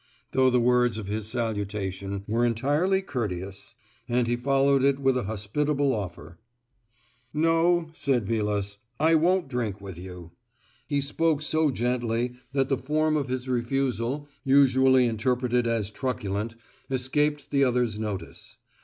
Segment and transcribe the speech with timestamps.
[0.31, 3.75] though the words of his salutation were entirely courteous;
[4.09, 6.39] and he followed it with a hospitable offer.
[7.35, 10.31] "No," said Vilas; "I won't drink with you."
[10.87, 16.55] He spoke so gently that the form of his refusal, usually interpreted as truculent,
[16.89, 18.57] escaped the other's notice.